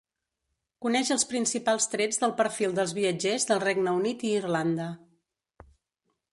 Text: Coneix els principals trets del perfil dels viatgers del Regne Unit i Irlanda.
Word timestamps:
Coneix 0.85 1.11
els 1.15 1.25
principals 1.33 1.85
trets 1.91 2.19
del 2.23 2.33
perfil 2.41 2.75
dels 2.79 2.95
viatgers 3.01 3.47
del 3.53 3.63
Regne 3.67 3.95
Unit 4.01 4.27
i 4.31 4.35
Irlanda. 4.41 4.89